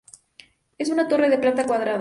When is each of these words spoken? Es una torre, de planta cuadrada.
Es 0.79 0.89
una 0.89 1.07
torre, 1.07 1.29
de 1.29 1.37
planta 1.37 1.63
cuadrada. 1.67 1.89